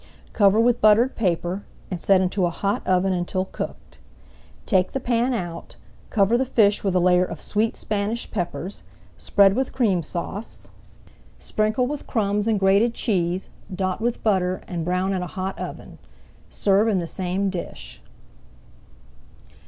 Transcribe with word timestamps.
Cover 0.33 0.59
with 0.59 0.81
buttered 0.81 1.15
paper, 1.15 1.63
and 1.91 2.01
set 2.01 2.21
into 2.21 2.47
a 2.47 2.49
hot 2.49 2.81
oven 2.87 3.13
until 3.13 3.45
cooked. 3.45 3.99
Take 4.65 4.93
the 4.93 4.99
pan 4.99 5.31
out, 5.31 5.75
cover 6.09 6.39
the 6.39 6.43
fish 6.47 6.83
with 6.83 6.95
a 6.95 6.99
layer 6.99 7.23
of 7.23 7.39
sweet 7.39 7.77
Spanish 7.77 8.31
peppers, 8.31 8.81
spread 9.19 9.55
with 9.55 9.73
Cream 9.73 10.01
Sauce, 10.01 10.71
sprinkle 11.37 11.85
with 11.85 12.07
crumbs 12.07 12.47
and 12.47 12.59
grated 12.59 12.95
cheese, 12.95 13.49
dot 13.71 14.01
with 14.01 14.23
butter, 14.23 14.63
and 14.67 14.83
brown 14.83 15.13
in 15.13 15.21
a 15.21 15.27
hot 15.27 15.59
oven. 15.59 15.99
Serve 16.49 16.87
in 16.87 16.97
the 16.97 17.05
same 17.05 17.51
dish. 17.51 18.01